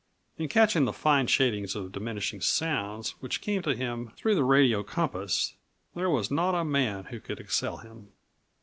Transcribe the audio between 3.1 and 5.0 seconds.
which came to him through the radio